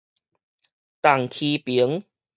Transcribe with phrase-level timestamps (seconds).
[1.03, 2.03] 重敧爿